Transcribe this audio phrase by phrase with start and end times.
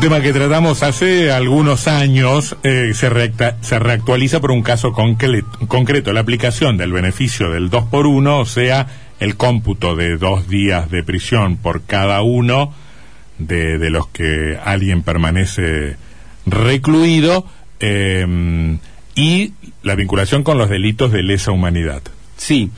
[0.00, 3.10] Un tema que tratamos hace algunos años eh, se,
[3.60, 8.46] se, reactualiza por un caso concreto, la aplicación del beneficio del 2 por 1, o
[8.46, 8.86] sea,
[9.20, 12.72] el cómputo de dos días de prisión por cada uno
[13.36, 15.96] de, los que alguien permanece
[16.46, 17.44] recluido
[17.78, 18.78] em,
[19.14, 22.00] y la vinculación con los delitos de lesa humanidad.
[22.38, 22.70] Sí,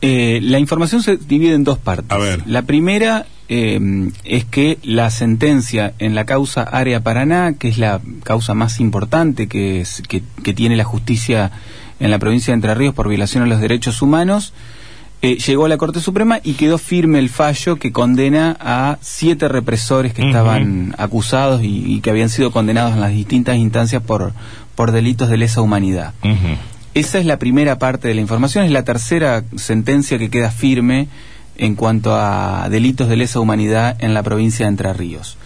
[0.00, 2.10] eh, la información se divide en dos partes.
[2.10, 2.42] A ver.
[2.48, 8.00] La primera eh, es que la sentencia en la causa Área Paraná, que es la
[8.22, 10.22] causa más importante que, es, que,
[10.54, 11.50] tiene la justicia
[12.00, 14.54] en la provincia de Entre Ríos por violación a los derechos humanos,
[15.20, 19.48] eh, llegó a la Corte Suprema y quedó firme el fallo que condena a siete
[19.48, 24.32] represores que estaban acusados y, que habían sido condenados en las distintas instancias por,
[24.74, 26.12] por delitos de lesa humanidad.
[26.94, 31.08] Esa es la primera parte de la información, es la tercera sentencia que queda firme
[31.56, 35.36] en cuanto a delitos de lesa humanidad en la provincia de Entre Ríos.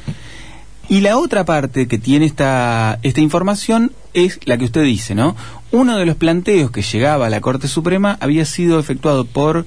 [0.89, 5.37] Y la otra parte que tiene esta, esta información es la que usted dice, ¿no?
[5.70, 9.67] Uno de los planteos que llegaba a la Corte Suprema había sido efectuado por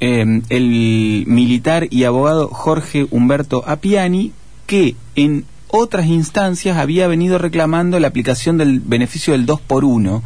[0.00, 4.32] em, el militar y abogado Jorge Humberto Apiani,
[4.66, 10.22] que en otras instancias había venido reclamando la aplicación del beneficio del 2 por 1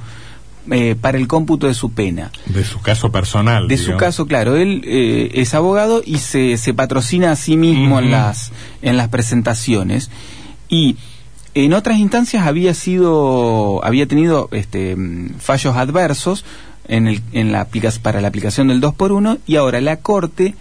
[0.70, 2.30] eh, para el cómputo de su pena.
[2.46, 3.66] De su caso personal.
[3.66, 4.56] De su caso, claro.
[4.56, 9.08] Él eh, es abogado y se, se, patrocina a sí mismo en, las, en las
[9.08, 10.10] presentaciones.
[10.68, 10.96] Y
[11.54, 14.96] en otras instancias había sido, había tenido este,
[15.38, 16.44] fallos adversos
[16.86, 17.68] en el, en la,
[18.00, 20.54] para la aplicación del 2 por 1 y ahora la Corte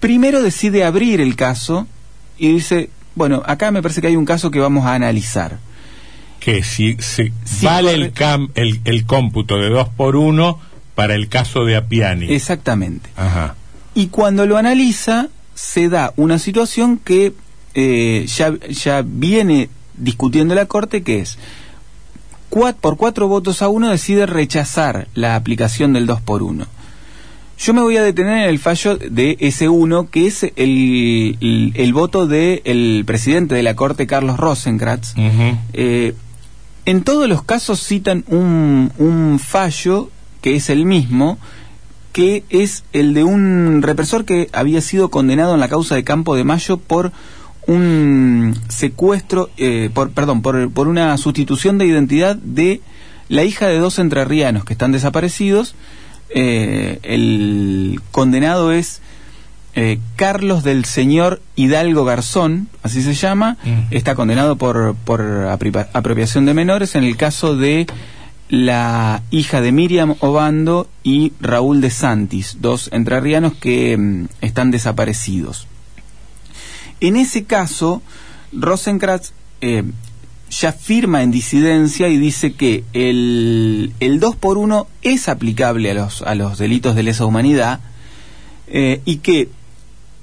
[0.00, 1.86] primero decide abrir el caso
[2.38, 5.58] y dice, bueno, acá me parece que hay un caso que vamos a analizar
[6.46, 6.96] que si,
[7.60, 10.60] vale el, cam, el, el, cómputo de 2 por 1
[10.94, 12.32] para el caso de Apiani.
[12.32, 13.10] Exactamente.
[13.16, 13.56] Ajá.
[13.96, 17.32] Y cuando lo analiza, se da una situación que
[17.74, 21.36] eh, ya, ya viene discutiendo la Corte, que es,
[22.80, 26.64] por cuatro votos a uno decide rechazar la aplicación del 2 por 1
[27.58, 31.92] yo me voy a detener en el fallo de ese 1 que es el, el,
[31.94, 35.14] voto del presidente de la Corte, Carlos Rosenkratz,
[36.86, 40.10] en todos los casos citan un, un fallo
[40.40, 41.38] que es el mismo,
[42.12, 46.34] que es el de un represor que había sido condenado en la causa de Campo
[46.36, 47.12] de Mayo por
[47.66, 52.80] un secuestro, eh, por, perdón, por, por, una sustitución de identidad de
[53.28, 55.74] la hija de dos entrerrianos que están desaparecidos.
[56.30, 59.02] Eh, el condenado es
[59.78, 63.94] eh, Carlos del Señor Hidalgo Garzón, así se llama, mm.
[63.94, 65.20] está condenado por, por
[65.92, 67.86] apropiación de menores en el caso de
[68.48, 75.66] la hija de Miriam Obando y Raúl de Santis, dos entrerrianos que mm, están desaparecidos.
[77.00, 78.00] En ese caso,
[78.52, 79.84] Rosenkrantz eh,
[80.48, 85.94] ya firma en disidencia y dice que el, el 2 por 1 es aplicable a
[85.94, 87.80] los, a los delitos de lesa humanidad
[88.68, 89.48] eh, y que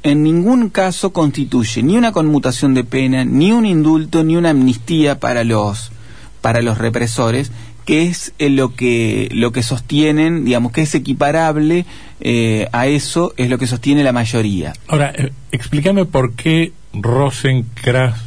[0.04, 5.20] en ningún caso constituye ni una conmutación de pena, ni un indulto, ni una amnistía
[5.20, 5.92] para los,
[6.42, 7.52] para los represores,
[7.86, 11.86] que es eh, lo que lo que sostienen, digamos que es equiparable
[12.22, 14.74] eh, a eso es lo que sostiene la mayoría.
[14.88, 18.18] Ahora, eh, explícame por qué Rosenkrantz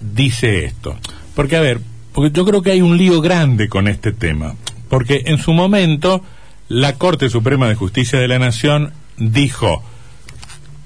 [0.00, 0.96] dice esto.
[1.34, 1.80] Porque a ver,
[2.12, 4.54] porque yo creo que hay un lío grande con este tema,
[4.88, 6.22] porque en su momento
[6.68, 9.82] la Corte Suprema de Justicia de la Nación dijo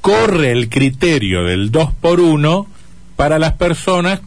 [0.08, 2.66] corre el criterio del 2 por 1
[3.14, 4.22] para las personas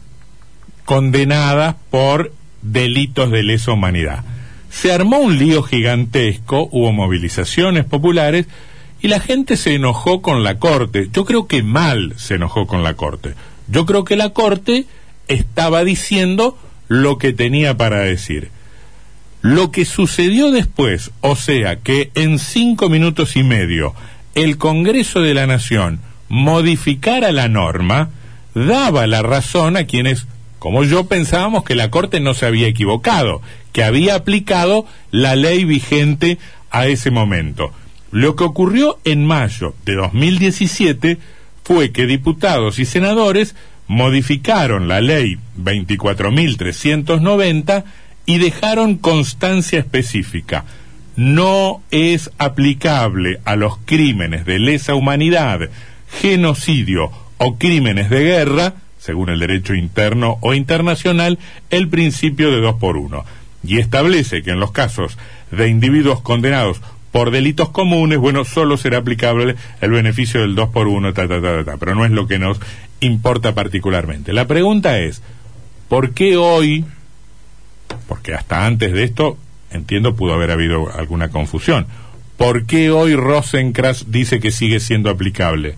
[0.84, 2.32] condenadas por
[2.62, 4.22] delitos de lesa humanidad.
[4.70, 8.46] Se armó un lío gigantesco, hubo movilizaciones populares
[9.00, 11.08] y la gente se enojó con la Corte.
[11.12, 13.34] Yo creo que mal se enojó con la Corte.
[13.66, 14.86] Yo creo que la Corte
[15.26, 16.56] estaba diciendo
[16.86, 18.50] lo que tenía para decir.
[19.40, 23.96] Lo que sucedió después, o sea, que en cinco minutos y medio
[24.34, 28.10] el Congreso de la Nación modificara la norma,
[28.54, 30.26] daba la razón a quienes,
[30.58, 33.42] como yo, pensábamos que la Corte no se había equivocado,
[33.72, 36.38] que había aplicado la ley vigente
[36.70, 37.72] a ese momento.
[38.10, 41.18] Lo que ocurrió en mayo de 2017
[41.64, 43.56] fue que diputados y senadores
[43.86, 47.84] modificaron la ley 24.390
[48.26, 50.66] y dejaron constancia específica.
[51.16, 55.60] No es aplicable a los crímenes de lesa humanidad,
[56.08, 61.38] genocidio o crímenes de guerra, según el derecho interno o internacional,
[61.70, 63.24] el principio de dos por uno.
[63.64, 65.18] Y establece que en los casos
[65.50, 66.80] de individuos condenados
[67.12, 71.42] por delitos comunes, bueno, solo será aplicable el beneficio del dos por uno, ta, ta,
[71.42, 72.58] ta, ta, pero no es lo que nos
[73.00, 74.32] importa particularmente.
[74.32, 75.22] La pregunta es,
[75.88, 76.86] ¿por qué hoy,
[78.08, 79.36] porque hasta antes de esto,
[79.72, 81.86] entiendo, pudo haber habido alguna confusión,
[82.36, 85.76] ¿por qué hoy Rosencrantz dice que sigue siendo aplicable?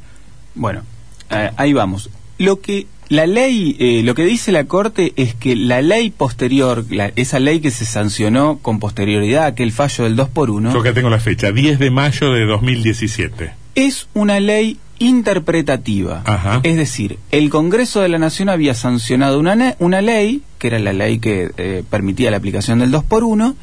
[0.55, 0.83] Bueno,
[1.31, 2.11] eh, ahí vamos.
[2.39, 6.85] Lo que la ley, eh, lo que dice la Corte es que la ley posterior,
[7.17, 10.83] esa ley que se sancionó con posterioridad a aquel fallo del 2 por 1 Yo
[10.83, 13.53] que tengo la fecha, 10 de mayo de 2017.
[13.75, 16.23] Es una ley interpretativa.
[16.63, 20.93] Es decir, el Congreso de la Nación había sancionado una, una ley, que era la
[20.93, 23.55] ley que eh, permitía la aplicación del 2 por 1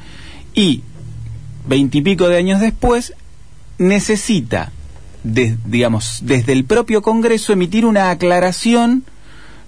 [0.54, 0.84] y
[1.68, 3.14] veintipico de años después
[3.78, 4.72] necesita,
[5.24, 9.04] digamos, desde el propio Congreso emitir una aclaración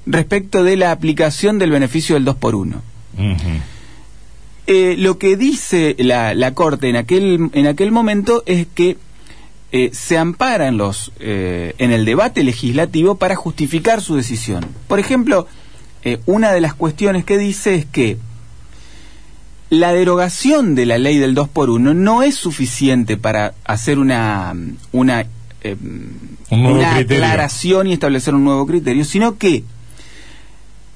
[0.05, 2.81] respecto de la aplicación del beneficio del 2 por 1
[4.65, 8.97] eh, lo que dice la, la, Corte en aquel, en aquel momento es que
[9.73, 14.65] eh, se ampara en, los, eh, en el debate legislativo para justificar su decisión.
[14.87, 15.47] Por ejemplo,
[16.25, 18.17] una de las cuestiones que dice es que
[19.69, 24.55] la derogación de la ley del 2 por 1 no es suficiente para hacer una,
[24.91, 25.25] una,
[26.49, 29.63] una aclaración y establecer un nuevo criterio, sino que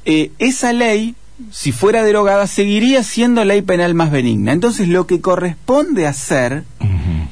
[0.06, 1.16] eh, esa ley,
[1.52, 4.54] si fuera derogada, seguiría siendo ley penal más benigna.
[4.54, 6.64] Entonces lo que corresponde hacer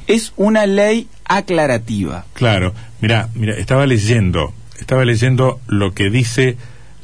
[0.06, 2.26] es una ley aclarativa.
[2.34, 6.56] Claro, mira, mira, estaba leyendo, estaba leyendo lo que dice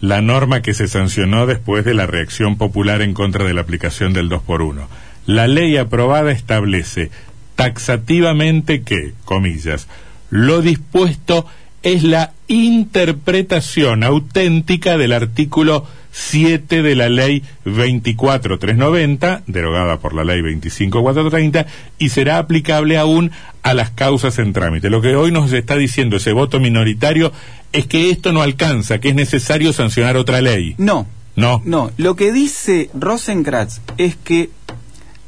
[0.03, 4.13] la norma que se sancionó después de la reacción popular en contra de la aplicación
[4.13, 4.89] del 2 por 1
[5.27, 7.11] La ley aprobada establece
[7.55, 9.87] taxativamente que, comillas,
[10.29, 11.47] lo dispuesto
[11.85, 20.43] es la interpretación auténtica del artículo 7 de la ley 24390, derogada por la ley
[20.43, 21.67] 25430,
[21.99, 23.33] y será aplicable aún
[23.63, 24.91] a las causas en trámite.
[24.91, 27.33] Lo que hoy nos está diciendo ese voto minoritario
[27.73, 30.75] es que esto no alcanza, que es necesario sancionar otra ley.
[30.79, 31.07] No.
[31.35, 31.63] No.
[31.65, 31.91] No.
[31.97, 34.51] Lo que dice Rosenkratz es que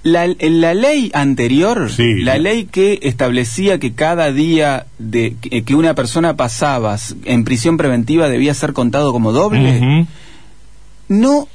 [0.03, 6.37] la, la ley anterior, la ley que establecía que cada día de, que una persona
[6.37, 10.07] pasaba en prisión preventiva debía ser contado como doble,
[11.09, 11.49] no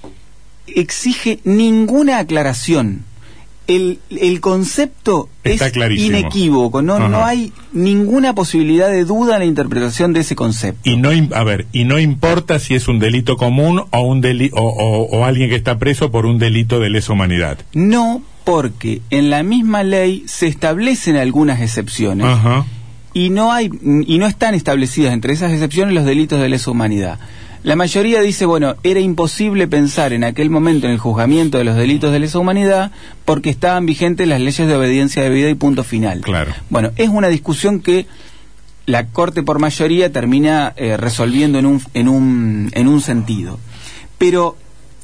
[0.67, 3.05] exige ninguna aclaración.
[3.67, 5.61] El, el concepto es
[5.91, 10.89] inequívoco, no, no hay ninguna posibilidad de duda en la interpretación de ese concepto.
[10.89, 14.49] Y no, a ver, y no importa si es un delito común o, un deli
[14.53, 17.59] o, o alguien que está preso por un delito de lesa humanidad.
[17.73, 22.25] No, porque en la misma ley se establecen algunas excepciones
[23.13, 23.69] y no hay
[24.07, 27.19] y no están establecidas entre esas excepciones los delitos de lesa humanidad.
[27.63, 31.75] La mayoría dice, bueno, era imposible pensar en aquel momento en el juzgamiento de los
[31.75, 32.91] delitos de lesa humanidad
[33.25, 36.21] porque estaban vigentes las leyes de obediencia de vida y punto final.
[36.21, 36.53] Claro.
[36.69, 38.05] Bueno, es una discusión que
[38.85, 43.59] la Corte por mayoría termina eh, resolviendo en un, en, un, en un sentido.
[44.17, 44.55] Pero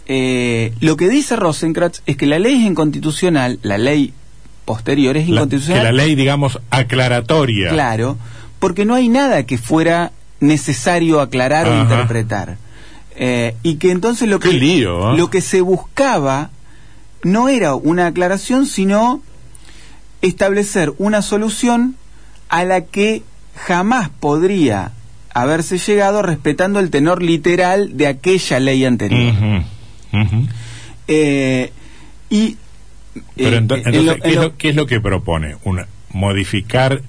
[0.08, 4.13] eh, lo que dice Rosenkrantz es que la ley es inconstitucional, la ley
[4.63, 5.82] posterior es inconstitucional.
[5.82, 7.70] que la ley, digamos, aclaratoria.
[7.70, 8.18] Claro,
[8.60, 10.12] porque no hay nada que fuera
[10.48, 12.58] necesario aclarar o interpretar.
[13.18, 14.84] Eh, y que entonces lo que, ¿eh?
[14.84, 16.50] lo que se buscaba
[17.24, 19.22] no era una aclaración, sino
[20.22, 21.96] establecer una solución
[22.50, 23.24] a la que
[23.56, 24.92] jamás podría
[25.34, 29.34] haberse llegado respetando el tenor literal de aquella ley anterior.
[31.08, 31.72] Eh,
[32.30, 32.58] y
[33.36, 33.86] Pero eh, entonces,
[34.58, 35.58] ¿qué, es lo, que propone?
[35.64, 37.02] Una, ¿Modificar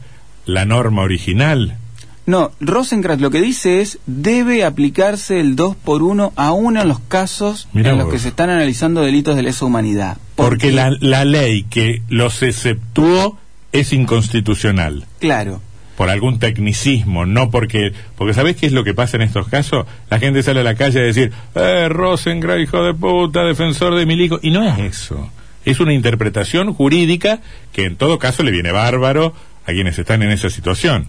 [0.45, 1.78] la norma original?
[2.26, 6.99] No, Rosenkrantz lo que dice es debe aplicarse el 2 por 1 aún en los
[6.99, 10.16] casos en los que se están analizando delitos de lesa humanidad.
[10.35, 13.38] Porque, la, la ley que los exceptuó
[13.73, 15.06] es inconstitucional.
[15.21, 15.61] Claro
[15.97, 19.87] por algún tecnicismo, no porque, porque ¿sabés qué es lo que pasa en estos casos?
[20.11, 24.04] La gente sale a la calle a decir, eh, Rosengrad, hijo de puta, defensor de
[24.04, 25.30] mi hijo, y no es eso.
[25.64, 27.40] Es una interpretación jurídica
[27.73, 29.33] que en todo caso le viene bárbaro
[29.64, 31.09] a quienes están en esa situación.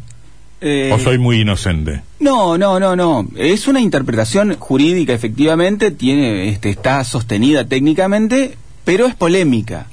[0.61, 2.01] Eh, ¿O soy muy inocente?
[2.19, 3.27] No, no, no, no.
[3.35, 9.87] Es una interpretación jurídica, efectivamente, tiene, este, está sostenida técnicamente, pero es polémica.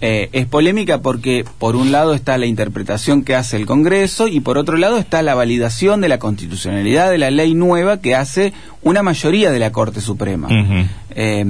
[0.00, 4.40] Eh, es polémica porque por un lado está la interpretación que hace el Congreso y
[4.40, 8.54] por otro lado está la validación de la constitucionalidad de la ley nueva que hace
[8.82, 10.48] una mayoría de la Corte Suprema.
[11.10, 11.44] Eh,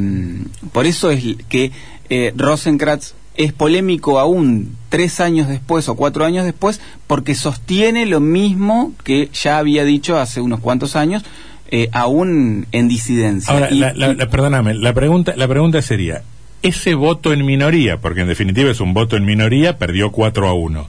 [0.73, 1.71] por eso es que
[2.11, 8.21] eh, Rosenkrantz es polémico aún tres años después o cuatro años después porque sostiene lo
[8.21, 11.25] mismo que ya había dicho hace unos cuantos años,
[11.71, 13.55] eh, aún en disidencia.
[13.55, 16.23] Ahora, Y- la, la- la- perdóname, la pregunta, la pregunta sería,
[16.63, 20.53] ese voto en minoría, porque en definitiva es un voto en minoría, perdió 4 a
[20.55, 20.89] 1,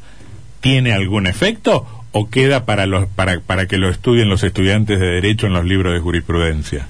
[0.61, 5.05] ¿tiene algún efecto o queda para, los, para, para que lo estudien los estudiantes de
[5.05, 6.87] Derecho en los libros de jurisprudencia?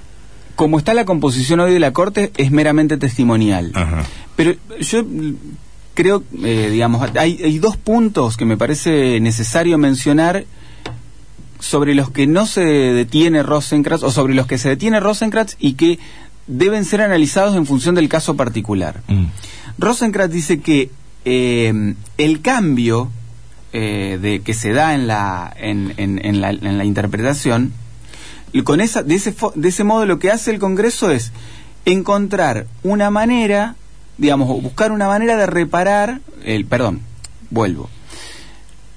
[0.56, 3.70] como está la composición hoy de la Corte, es meramente testimonial.
[3.72, 4.04] Ajá.
[4.40, 5.04] Pero yo
[5.92, 10.44] creo, eh, digamos, hay, hay dos puntos que me parece necesario mencionar
[11.58, 15.74] sobre los que no se detiene Rosenkrantz o sobre los que se detiene Rosenkrantz y
[15.74, 15.98] que
[16.46, 19.02] deben ser analizados en función del caso particular.
[19.08, 19.24] Mm.
[19.78, 20.90] Rosenkrantz dice que
[21.26, 23.10] eh, el cambio
[23.74, 27.72] eh, de que se da en la en, en- en la, en la interpretación
[28.64, 31.30] con esa de ese fo- de ese modo lo que hace el Congreso es
[31.84, 33.76] encontrar una manera
[34.20, 37.00] digamos buscar una manera de reparar el perdón
[37.50, 37.90] vuelvo.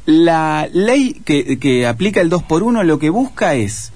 [0.06, 3.92] La ley que, que aplica el 2 por 1 lo que busca es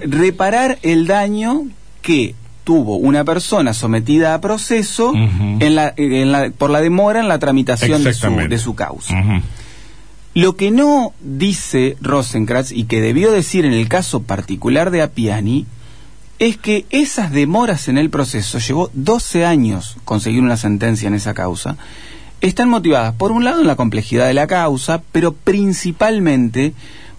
[0.00, 1.64] reparar el daño
[2.00, 7.26] que tuvo una persona sometida a proceso en la, en la- por la demora en
[7.28, 9.18] la tramitación de su, de su causa.
[10.34, 15.66] Lo que no dice Rosenkrantz y que debió decir en el caso particular de Appiani
[16.38, 21.34] es que esas demoras en el proceso, llevó 12 años conseguir una sentencia en esa
[21.34, 21.76] causa,
[22.40, 26.72] están motivadas por un lado en la complejidad de la causa, pero principalmente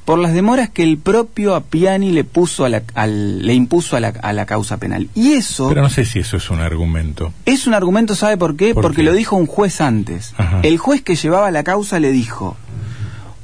[0.05, 3.99] por las demoras que el propio Appiani le puso a la- al- le impuso a
[3.99, 5.07] la, a la causa penal.
[5.13, 7.31] Y eso Pero no sé si eso es un argumento.
[7.45, 8.73] es un argumento, ¿sabe por qué?
[8.73, 9.03] ¿Por Porque qué?
[9.03, 10.33] lo dijo un juez antes.
[10.37, 10.61] Ajá.
[10.63, 12.57] El juez que llevaba la causa le dijo,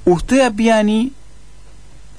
[0.06, 1.12] usted Appiani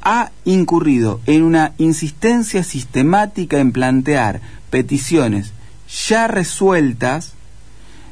[0.08, 5.52] ha incurrido en una insistencia sistemática en plantear peticiones
[6.08, 7.34] ya resueltas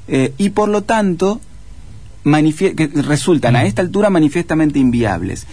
[0.09, 1.41] eh, y por lo tanto
[2.25, 5.47] que resultan a esta altura manifiestamente inviables.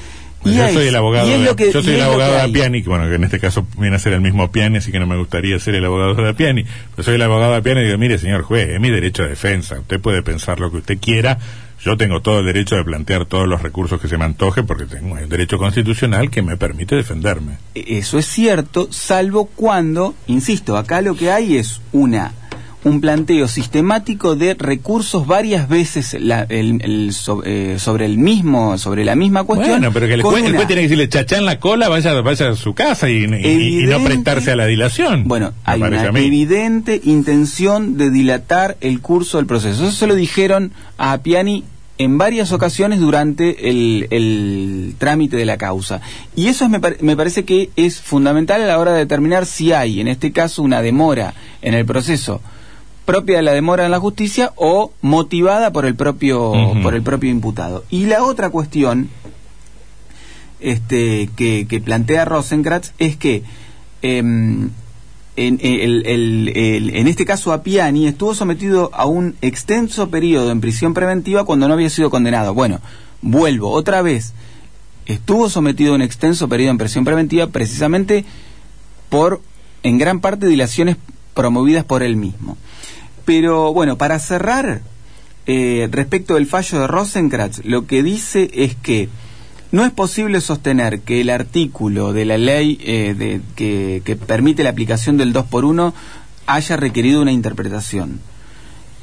[0.43, 2.50] Pues yo es- soy el abogado, de, que- yo soy el abogado de hay.
[2.50, 5.00] Appiani, que bueno, que en este caso viene a ser el mismo Appiani, así que
[5.00, 6.63] no me gustaría ser el abogado de Appiani.
[6.95, 9.29] Pero soy el abogado de Appiani y digo, mire señor juez, es mi derecho de
[9.29, 11.38] defensa, usted puede pensar lo que usted quiera,
[11.83, 14.86] yo tengo todo el derecho de plantear todos los recursos que se me antoje porque
[14.86, 17.57] tengo el derecho constitucional que me permite defenderme.
[17.74, 22.33] Eso es cierto, salvo cuando, insisto, acá lo que hay es una
[22.83, 28.77] un planteo sistemático de recursos varias veces la- el- el so- eh, sobre el mismo
[28.79, 29.79] sobre la misma cuestión.
[29.79, 31.89] Bueno, pero que el juez, el una- juez tiene que decirle chachá en la cola,
[31.89, 35.27] vaya, vaya a su casa y, y- y no prestarse a la dilación.
[35.27, 39.83] Bueno, hay una evidente intención de dilatar el curso del proceso.
[39.83, 41.63] Eso se lo dijeron a Appiani
[42.00, 46.01] en varias ocasiones durante el, el trámite de la causa.
[46.35, 49.45] Y eso es- me, pare- me parece que es fundamental a la hora de determinar
[49.45, 52.41] si hay, en este caso, una demora en el proceso
[53.05, 56.53] propia de la demora en la justicia o motivada por el propio
[56.84, 57.84] por el propio imputado.
[57.89, 59.10] Y la otra cuestión
[60.60, 63.43] este, que, que plantea Rosenkrantz es que
[64.01, 64.70] em,
[65.36, 70.62] en, el- el- el- en este caso Appiani estuvo sometido a un extenso periodo en
[70.62, 72.53] prisión preventiva cuando no había sido condenado.
[72.53, 72.79] Bueno,
[73.22, 74.34] vuelvo otra vez.
[75.08, 78.24] Estuvo sometido a un extenso periodo en prisión preventiva precisamente
[79.10, 79.41] por,
[79.84, 80.96] en gran parte, dilaciones
[81.34, 82.55] promovidas por él mismo.
[83.25, 84.82] Pero bueno, para cerrar,
[85.46, 89.10] eh, respecto del fallo de Rosenkrantz, lo que dice es que
[89.72, 94.63] no es posible sostener que el artículo de la ley eh, de- que, que permite
[94.63, 95.94] la aplicación del 2 por 1
[96.48, 98.20] haya requerido una interpretación.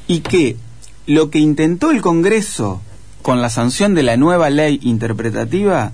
[0.07, 0.57] Y que
[1.07, 2.81] lo que intentó el Congreso
[3.21, 5.91] con la sanción de la nueva ley interpretativa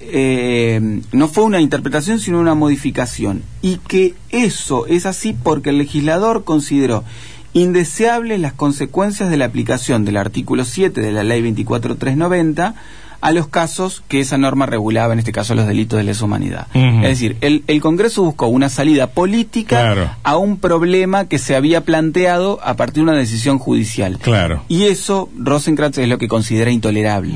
[0.00, 5.78] eh, no fue una interpretación sino una modificación y que eso es así porque el
[5.78, 7.04] legislador consideró
[7.52, 12.74] indeseables las consecuencias de la aplicación del artículo 7 de la ley 24390
[13.20, 16.66] a los casos que esa norma regulaba, en este caso los delitos de lesa humanidad.
[16.74, 20.10] Es decir, el, el Congreso buscó una salida política Claro.
[20.24, 24.18] a un problema que se había planteado a partir de una decisión judicial.
[24.20, 24.64] Claro.
[24.66, 27.32] Y eso Rosenkrantz es lo que considera intolerable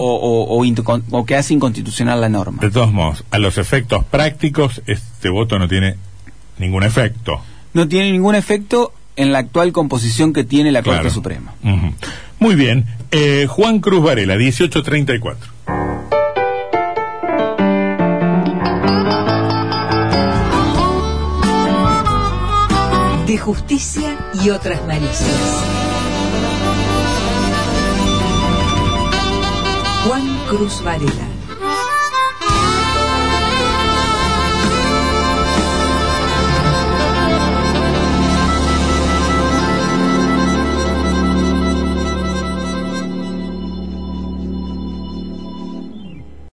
[0.00, 0.64] o,
[1.10, 2.62] o que hace inconstitucional la norma.
[2.62, 5.96] De todos modos, a los efectos prácticos, este voto no tiene
[6.58, 7.42] ningún efecto.
[7.74, 11.14] No tiene ningún efecto en la actual composición que tiene la Corte Claro.
[11.14, 11.54] Suprema.
[12.38, 12.84] Muy bien.
[13.10, 15.52] Eh, Juan Cruz Varela, 1834.
[23.26, 25.62] De de justicia y otras malicias.
[30.06, 31.35] Juan Cruz Varela.